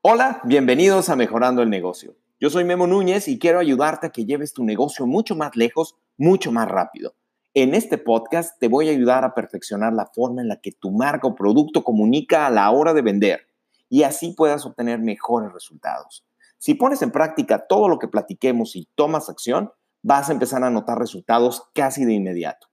[0.00, 2.14] Hola, bienvenidos a Mejorando el Negocio.
[2.38, 5.96] Yo soy Memo Núñez y quiero ayudarte a que lleves tu negocio mucho más lejos,
[6.16, 7.16] mucho más rápido.
[7.52, 10.92] En este podcast te voy a ayudar a perfeccionar la forma en la que tu
[10.92, 13.48] marca o producto comunica a la hora de vender
[13.88, 16.24] y así puedas obtener mejores resultados.
[16.58, 19.72] Si pones en práctica todo lo que platiquemos y tomas acción,
[20.02, 22.68] vas a empezar a notar resultados casi de inmediato.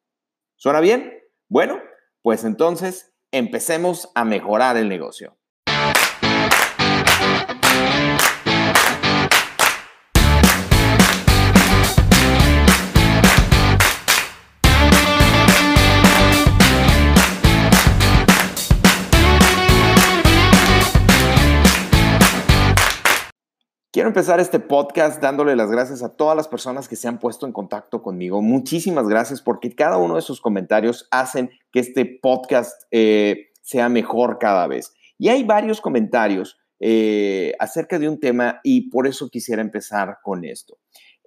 [0.58, 1.12] ¿Suena bien?
[1.50, 1.80] Bueno,
[2.22, 5.36] pues entonces empecemos a mejorar el negocio.
[23.96, 27.46] Quiero empezar este podcast dándole las gracias a todas las personas que se han puesto
[27.46, 28.42] en contacto conmigo.
[28.42, 34.38] Muchísimas gracias porque cada uno de sus comentarios hacen que este podcast eh, sea mejor
[34.38, 34.94] cada vez.
[35.18, 40.44] Y hay varios comentarios eh, acerca de un tema y por eso quisiera empezar con
[40.44, 40.78] esto.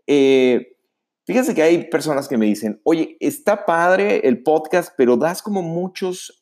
[0.07, 0.77] Eh,
[1.25, 5.62] fíjense que hay personas que me dicen, oye, está padre el podcast, pero das como
[5.62, 6.39] muchos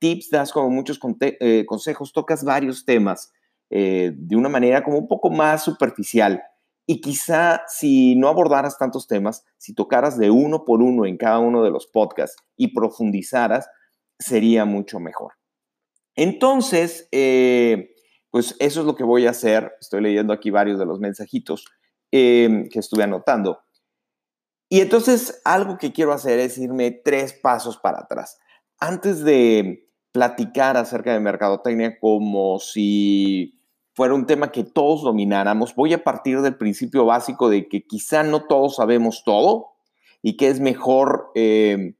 [0.00, 3.32] tips, das como muchos consejos, tocas varios temas.
[3.74, 6.42] Eh, de una manera como un poco más superficial.
[6.86, 11.38] Y quizá si no abordaras tantos temas, si tocaras de uno por uno en cada
[11.38, 13.70] uno de los podcasts y profundizaras,
[14.18, 15.32] sería mucho mejor.
[16.16, 17.94] Entonces, eh,
[18.30, 19.72] pues eso es lo que voy a hacer.
[19.80, 21.64] Estoy leyendo aquí varios de los mensajitos
[22.10, 23.60] eh, que estuve anotando.
[24.68, 28.38] Y entonces algo que quiero hacer es irme tres pasos para atrás.
[28.78, 33.61] Antes de platicar acerca de mercadotecnia como si
[33.94, 38.22] fuera un tema que todos domináramos, voy a partir del principio básico de que quizá
[38.22, 39.72] no todos sabemos todo
[40.22, 41.94] y que es mejor eh,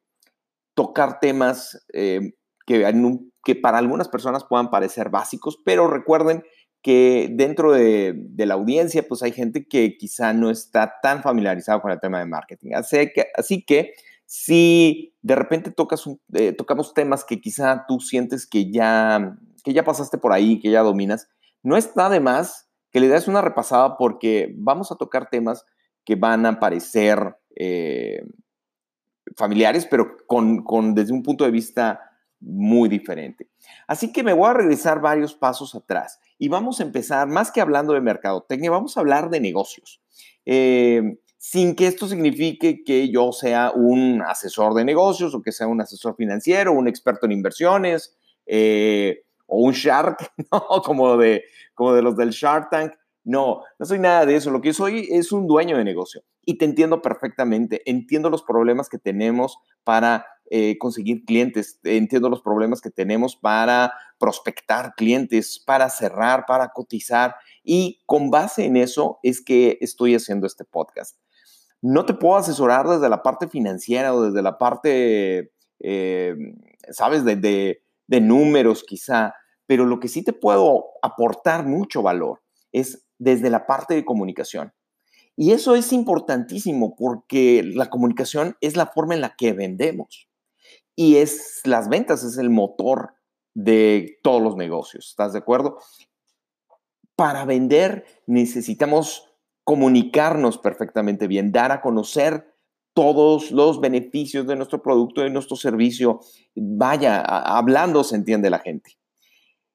[0.75, 2.33] tocar temas eh,
[2.67, 6.43] que, para algunas personas puedan parecer básicos, pero recuerden
[6.81, 11.93] que dentro de, la audiencia pues hay gente que quizá no está tan familiarizado con
[11.93, 12.73] el tema de marketing.
[12.75, 13.93] Así que, así que
[14.27, 19.85] si de repente tocas eh, tocamos temas que quizá tú sientes que ya, que ya
[19.85, 21.29] pasaste por ahí, que ya dominas,
[21.63, 25.65] no está de más que le des una repasada porque vamos a tocar temas
[26.05, 28.23] que van a parecer eh,
[29.37, 32.01] familiares, pero con, desde un punto de vista
[32.41, 33.49] muy diferente.
[33.87, 37.61] Así que me voy a regresar varios pasos atrás y vamos a empezar, más que
[37.61, 40.03] hablando de mercadotecnia, vamos a hablar de negocios.
[40.45, 45.67] Eh, sin que esto signifique que yo sea un asesor de negocios o que sea
[45.67, 50.83] un asesor financiero, un experto en inversiones, eh, o un shark, ¿no?
[50.83, 52.95] Como de, como de los del Shark Tank.
[53.25, 54.51] No, no soy nada de eso.
[54.51, 57.83] Lo que soy es un dueño de negocio y te entiendo perfectamente.
[57.89, 61.79] Entiendo los problemas que tenemos para eh, conseguir clientes.
[61.85, 67.37] Entiendo los problemas que tenemos para prospectar clientes, para cerrar, para cotizar.
[67.63, 71.17] Y con base en eso es que estoy haciendo este podcast.
[71.81, 76.35] No te puedo asesorar desde la parte financiera o desde la parte, eh,
[76.91, 79.35] ¿sabes?, de, de números quizá,
[79.67, 82.43] pero lo que sí te puedo aportar mucho valor
[82.73, 84.73] es desde la parte de comunicación.
[85.37, 90.29] Y eso es importantísimo porque la comunicación es la forma en la que vendemos.
[90.95, 93.15] Y es las ventas, es el motor
[93.55, 95.09] de todos los negocios.
[95.09, 95.79] ¿Estás de acuerdo?
[97.17, 99.29] Para vender necesitamos
[99.65, 102.53] comunicarnos perfectamente bien, dar a conocer
[102.95, 106.21] todos los beneficios de nuestro producto, de nuestro servicio.
[106.55, 108.99] Vaya, hablando se entiende la gente.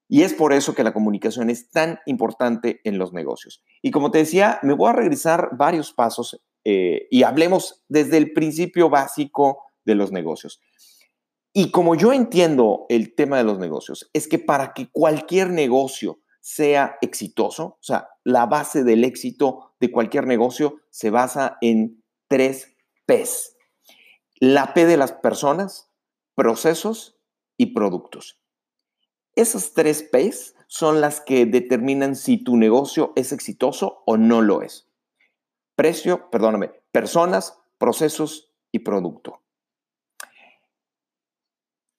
[0.08, 3.62] Y es por eso que la comunicación es tan importante en los negocios.
[3.82, 8.32] Y como te decía, me voy a regresar varios pasos eh, y hablemos desde el
[8.32, 10.60] principio básico de los negocios.
[11.52, 16.20] Y como yo entiendo el tema de los negocios, es que para que cualquier negocio
[16.40, 22.76] sea exitoso, o sea, la base del éxito de cualquier negocio se basa en tres
[23.06, 23.56] P's.
[24.40, 25.90] La P de las personas,
[26.34, 27.18] procesos
[27.56, 28.40] y productos.
[29.38, 34.62] Esas tres P's son las que determinan si tu negocio es exitoso o no lo
[34.62, 34.88] es.
[35.76, 39.40] Precio, perdóname, personas, procesos y producto.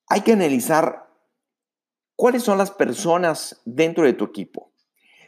[0.06, 1.08] Hay que analizar
[2.14, 4.70] cuáles son las personas dentro de tu equipo.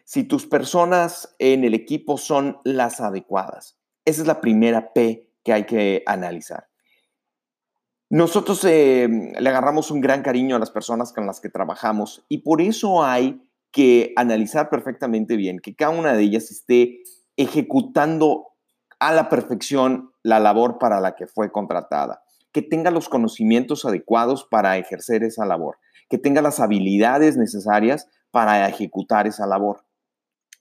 [0.04, 3.78] Si tus personas en el equipo son las adecuadas.
[4.04, 6.71] Esa es la primera P que hay que analizar.
[8.12, 12.42] Nosotros eh, le agarramos un gran cariño a las personas con las que trabajamos y
[12.42, 17.04] por eso hay que analizar perfectamente bien que cada una de ellas esté
[17.38, 18.48] ejecutando
[18.98, 22.22] a la perfección la labor para la que fue contratada,
[22.52, 25.78] que tenga los conocimientos adecuados para ejercer esa labor,
[26.10, 29.86] que tenga las habilidades necesarias para ejecutar esa labor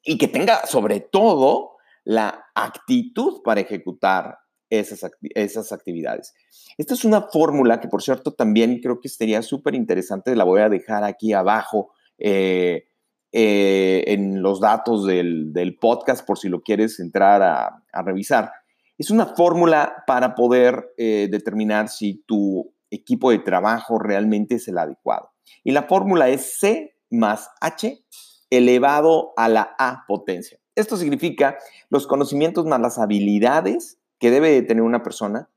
[0.06, 1.71] y que tenga sobre todo
[2.06, 4.38] la actitud para ejecutar
[4.71, 6.33] esas, esas actividades.
[6.77, 10.62] Esta es una fórmula que, por cierto, también creo que sería súper interesante, la voy
[10.62, 12.85] a dejar aquí abajo eh,
[13.33, 18.51] eh, en los datos del, podcast por si lo quieres entrar a, revisar.
[18.97, 24.77] Es una fórmula para poder eh, determinar si tu equipo de trabajo realmente es el
[24.77, 25.31] adecuado.
[25.63, 28.03] Y la fórmula es C más H
[28.50, 30.59] elevado a la A potencia.
[30.75, 31.57] Esto significa
[31.89, 35.50] los conocimientos más las habilidades que debe de tener una persona,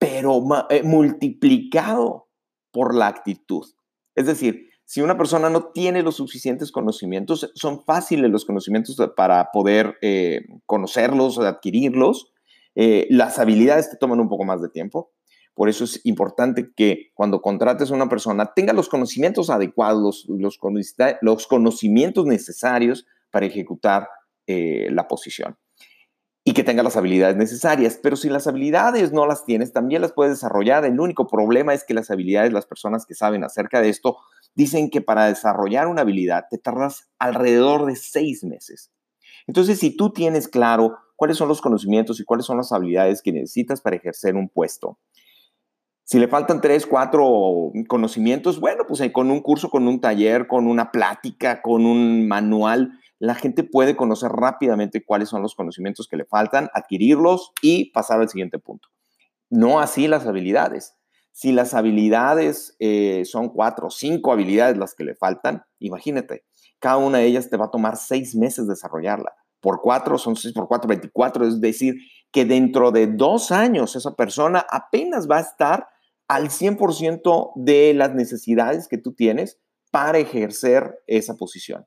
[0.00, 2.28] pero eh, multiplicado
[2.72, 3.64] por la actitud.
[4.16, 9.50] Es decir, si una persona no tiene los suficientes conocimientos, son fáciles los conocimientos para
[9.52, 12.32] poder eh, conocerlos, adquirirlos.
[12.74, 15.12] Eh, las habilidades te toman un poco más de tiempo.
[15.54, 20.58] Por eso es importante que cuando contrates a una persona tenga los conocimientos adecuados, los,
[21.46, 24.08] conocimientos necesarios para ejecutar
[24.48, 25.56] eh, la posición
[26.46, 27.98] y que tenga las habilidades necesarias.
[28.02, 30.84] Pero si las habilidades no las tienes, también las puedes desarrollar.
[30.84, 34.18] El único problema es que las habilidades, las personas que saben acerca de esto,
[34.54, 38.92] dicen que para desarrollar una habilidad te tardas alrededor de seis meses.
[39.46, 43.32] Entonces, si tú tienes claro cuáles son los conocimientos y cuáles son las habilidades que
[43.32, 44.98] necesitas para ejercer un puesto,
[46.06, 50.66] si le faltan tres, cuatro conocimientos, bueno, pues con un curso, con un taller, con
[50.66, 52.92] una plática, con un manual,
[53.24, 58.20] la gente puede conocer rápidamente cuáles son los conocimientos que le faltan, adquirirlos y pasar
[58.20, 58.88] al siguiente punto.
[59.48, 60.94] No así las habilidades.
[61.32, 66.44] Si las habilidades eh, son cuatro o cinco habilidades las que le faltan, imagínate,
[66.78, 69.32] cada una de ellas te va a tomar seis meses desarrollarla.
[69.60, 71.94] Por cuatro son seis por cuatro, 24, es decir,
[72.30, 75.88] que dentro de dos años esa persona apenas va a estar
[76.28, 79.58] al 100% de las necesidades que tú tienes
[79.90, 81.86] para ejercer esa posición.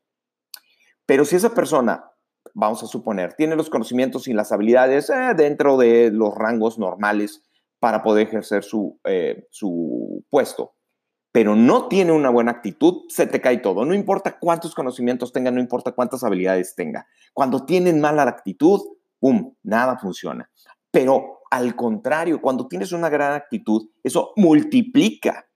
[1.07, 2.11] Pero si esa persona,
[2.53, 7.43] vamos a suponer, tiene los conocimientos y las habilidades eh, dentro de los rangos normales
[7.79, 10.75] para poder ejercer su, eh, su puesto,
[11.31, 13.85] pero no tiene una buena actitud, se te cae todo.
[13.85, 17.07] No importa cuántos conocimientos tenga, no importa cuántas habilidades tenga.
[17.33, 18.81] Cuando tienen mala actitud,
[19.19, 20.49] ¡pum!, nada funciona.
[20.91, 25.47] Pero al contrario, cuando tienes una gran actitud, eso multiplica.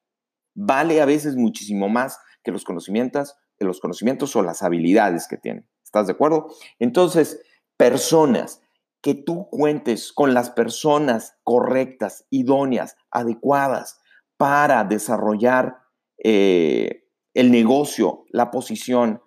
[0.53, 5.67] Vale a veces muchísimo más que los conocimientos, los conocimientos o las habilidades que tienen.
[5.83, 6.47] ¿Estás de acuerdo?
[6.79, 7.41] Entonces,
[7.77, 8.61] personas,
[9.01, 13.99] que tú cuentes con las personas correctas, idóneas, adecuadas
[14.37, 15.79] para desarrollar
[16.23, 19.21] eh, el negocio, la posición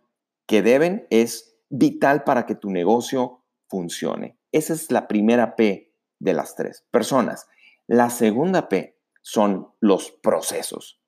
[0.46, 4.38] que deben, es vital para que tu negocio funcione.
[4.52, 7.48] Esa es la primera P de las tres personas.
[7.86, 11.00] La segunda P son los procesos.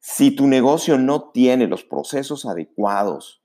[0.00, 3.42] Si tu negocio no tiene los procesos adecuados,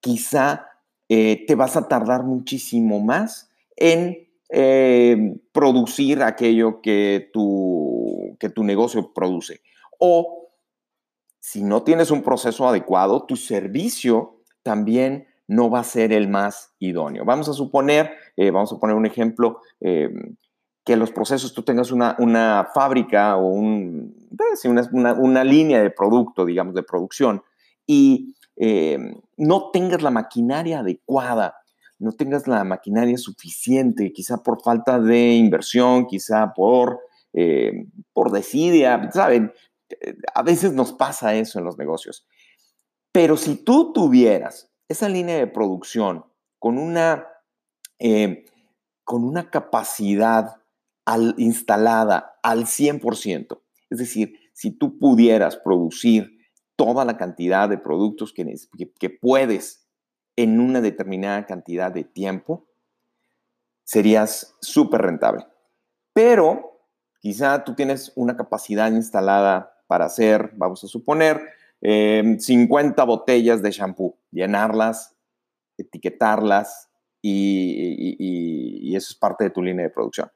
[0.00, 0.66] quizá
[1.08, 5.16] eh, te vas a tardar muchísimo más en eh,
[5.52, 9.60] producir aquello que tu, que tu negocio produce.
[9.98, 10.50] O
[11.38, 16.74] si no tienes un proceso adecuado, tu servicio también no va a ser el más
[16.78, 17.24] idóneo.
[17.24, 19.60] Vamos a suponer, eh, vamos a poner un ejemplo,
[20.84, 23.54] que los procesos tú tengas una, fábrica o
[24.36, 27.42] pues, una, línea de producto, digamos, de producción,
[27.86, 28.98] y eh,
[29.36, 31.56] no tengas la maquinaria adecuada,
[31.98, 37.00] no tengas la maquinaria suficiente, quizá por falta de inversión, quizá por,
[38.12, 39.52] por desidia, ¿saben?
[40.34, 42.26] A veces nos pasa eso en los negocios.
[43.12, 46.24] Pero si tú tuvieras esa línea de producción
[46.58, 47.28] con una,
[47.98, 48.46] eh,
[49.04, 50.61] con una capacidad
[51.04, 56.38] al, instalada al 100%, es decir, si tú pudieras producir
[56.76, 59.86] toda la cantidad de productos que, puedes
[60.36, 62.68] en una determinada cantidad de tiempo,
[63.84, 65.46] serías súper rentable.
[66.12, 66.80] Pero
[67.20, 71.40] quizá tú tienes una capacidad instalada para hacer, vamos a suponer,
[71.80, 75.16] 50 em, botellas de shampoo, llenarlas,
[75.76, 76.88] etiquetarlas
[77.20, 80.30] y, eso es parte de tu línea de producción.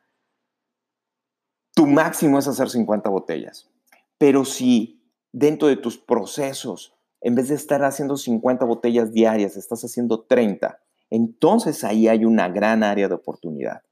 [1.77, 3.69] Tu máximo es hacer 50 botellas,
[4.17, 9.85] pero si dentro de tus procesos, en vez de estar haciendo 50 botellas diarias, estás
[9.85, 10.81] haciendo 30,
[11.11, 13.83] entonces ahí hay una gran área de oportunidad.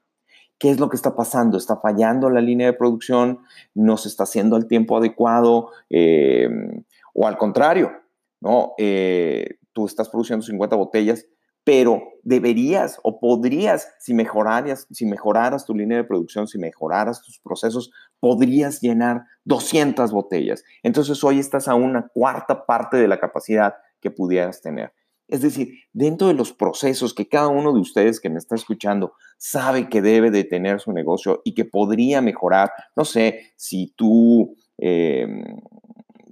[0.56, 1.58] ¿Qué es lo que está pasando?
[1.58, 3.40] ¿Está fallando la línea de producción?
[3.74, 5.68] ¿No se está haciendo el tiempo adecuado?
[5.90, 7.92] Em, o al contrario,
[8.40, 8.72] ¿no?
[8.78, 11.26] Eh, tú estás produciendo 50 botellas,
[11.64, 17.38] pero deberías o podrías, si mejoraras, si mejoraras tu línea de producción, si mejoraras tus
[17.38, 17.90] procesos,
[18.20, 20.62] podrías llenar 200 botellas.
[20.82, 24.92] Entonces hoy estás a una cuarta parte de la capacidad que pudieras tener.
[25.26, 29.14] Es decir, dentro de los procesos que cada uno de ustedes que me está escuchando
[29.38, 34.54] sabe que debe de tener su negocio y que podría mejorar, no sé, si tú
[34.76, 35.42] em,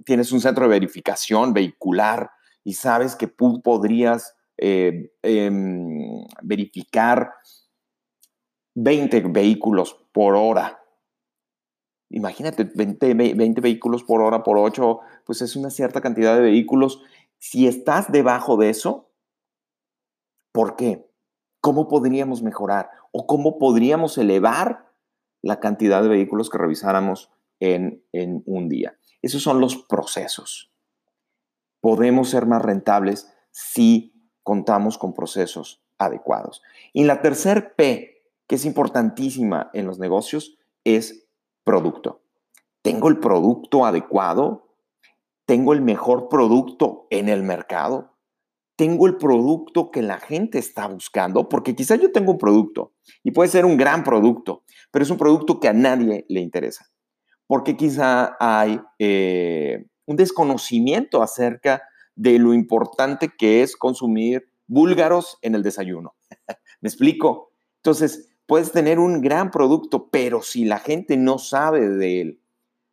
[0.05, 2.29] tienes un centro de verificación vehicular
[2.63, 7.33] y sabes que podrías eh, em, verificar
[8.75, 10.79] 20 vehículos por hora.
[12.09, 17.01] Imagínate, 20, 20 vehículos por hora por 8, pues es una cierta cantidad de vehículos
[17.43, 19.11] si estás debajo de eso,
[20.53, 21.05] ¿por qué?
[21.59, 22.89] ¿Cómo podríamos mejorar?
[23.11, 24.93] ¿O cómo podríamos elevar
[25.41, 28.97] la cantidad de vehículos que revisáramos en, en un día?
[29.21, 30.71] Esos son los procesos.
[31.81, 34.12] Podemos ser más rentables si
[34.43, 36.61] contamos con procesos adecuados.
[36.91, 41.27] Y la tercer P, que es importantísima en los negocios, es
[41.63, 42.21] producto.
[42.81, 44.63] ¿Tengo el producto adecuado?
[45.45, 48.17] tengo el mejor producto en el mercado,
[48.75, 53.31] tengo el producto que la gente está buscando, porque quizá yo tengo un producto y
[53.31, 56.89] puede ser un gran producto, pero es un producto que a nadie le interesa,
[57.45, 61.83] porque quizá hay eh, un desconocimiento acerca
[62.15, 66.15] de lo importante que es consumir búlgaros en el desayuno.
[66.81, 67.51] ¿Me explico?
[67.77, 72.39] Entonces, puedes tener un gran producto, pero si la gente no sabe de él,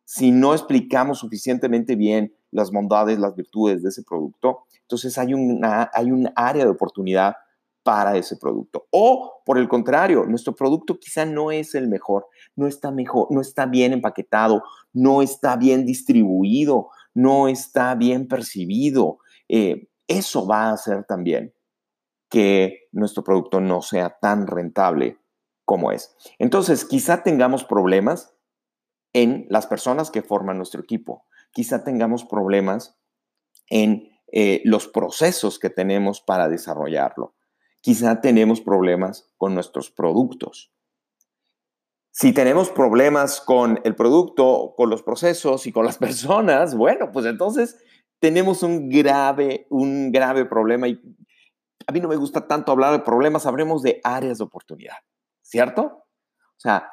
[0.05, 5.89] si no explicamos suficientemente bien las bondades, las virtudes de ese producto, entonces hay, una,
[5.93, 7.35] hay un área de oportunidad
[7.83, 8.87] para ese producto.
[8.91, 13.41] O por el contrario, nuestro producto quizá no es el mejor, no está mejor, no
[13.41, 14.63] está bien empaquetado,
[14.93, 19.19] no está bien distribuido, no está bien percibido.
[19.47, 21.53] Eh, eso va a hacer también
[22.29, 25.17] que nuestro producto no sea tan rentable
[25.65, 26.15] como es.
[26.39, 28.33] Entonces, quizá tengamos problemas
[29.13, 31.25] en las personas que forman nuestro equipo.
[31.51, 32.97] Quizá tengamos problemas
[33.69, 37.35] en eh, los procesos que tenemos para desarrollarlo.
[37.81, 40.71] Quizá tenemos problemas con nuestros productos.
[42.11, 47.25] Si tenemos problemas con el producto, con los procesos y con las personas, bueno, pues
[47.25, 47.77] entonces
[48.19, 51.01] tenemos un grave, un grave problema y
[51.87, 54.97] a mí no me gusta tanto hablar de problemas, hablemos de áreas de oportunidad,
[55.41, 55.81] ¿cierto?
[55.83, 56.91] O sea,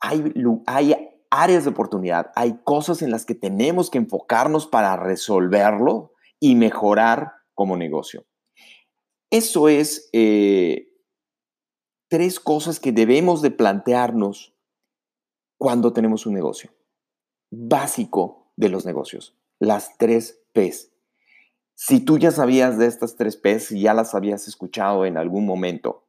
[0.00, 0.32] hay,
[0.66, 6.54] hay áreas de oportunidad, hay cosas en las que tenemos que enfocarnos para resolverlo y
[6.54, 8.26] mejorar como negocio.
[9.30, 10.88] Eso es eh,
[12.08, 14.54] tres cosas que debemos de plantearnos
[15.58, 16.70] cuando tenemos un negocio.
[17.50, 20.92] Básico de los negocios, las tres P's.
[21.74, 25.46] Si tú ya sabías de estas tres P's y ya las habías escuchado en algún
[25.46, 26.06] momento,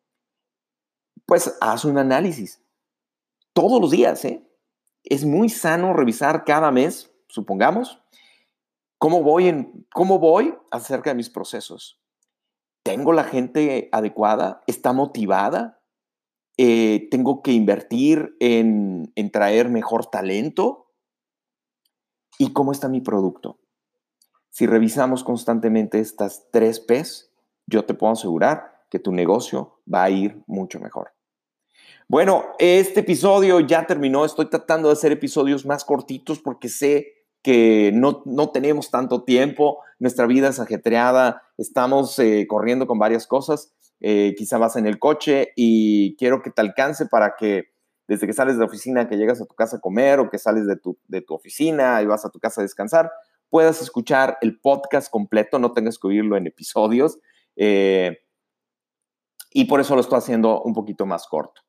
[1.25, 2.61] pues haz un análisis.
[3.53, 4.47] Todos los días, ¿eh?
[5.03, 8.01] es muy sano revisar cada mes, supongamos,
[8.97, 12.01] cómo voy, en, cómo voy acerca de mis procesos.
[12.83, 14.63] ¿Tengo la gente adecuada?
[14.67, 15.76] ¿Está motivada?
[16.57, 20.91] Eh, ¿Tengo que invertir en, traer mejor talento?
[22.39, 23.59] ¿Y cómo está mi producto?
[24.49, 27.31] Si revisamos constantemente estas tres P's,
[27.67, 31.11] yo te puedo asegurar que tu negocio va a ir mucho mejor.
[32.07, 34.25] Bueno, este episodio ya terminó.
[34.25, 39.79] Estoy tratando de hacer episodios más cortitos porque sé que no, tenemos tanto tiempo.
[39.99, 41.43] Nuestra vida es ajetreada.
[41.57, 43.73] Estamos eh, corriendo con varias cosas.
[43.99, 47.71] Eh, quizá vas en el coche y quiero que te alcance para que
[48.07, 50.37] desde que sales de la oficina, que llegas a tu casa a comer o que
[50.37, 53.11] sales de tu, de tu oficina y vas a tu casa a descansar,
[53.49, 57.19] puedas escuchar el podcast completo, no tengas que oírlo en episodios.
[57.55, 58.17] Eh,
[59.51, 61.61] y por eso lo estoy haciendo un poquito más corto.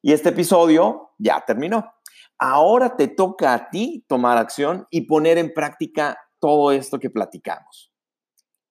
[0.00, 1.92] Y este episodio ya terminó.
[2.38, 7.92] Ahora te toca a ti tomar acción y poner en práctica todo esto que platicamos.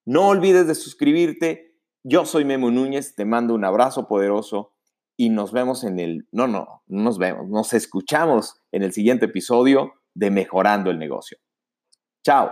[0.06, 1.71] No olvides de suscribirte.
[2.04, 4.74] Yo soy Memo Núñez, te mando un abrazo poderoso
[5.18, 9.26] y nos vemos en el, no, no, no nos vemos, nos escuchamos en el siguiente
[9.26, 11.38] episodio de Mejorando el Negocio.
[12.24, 12.52] Chao.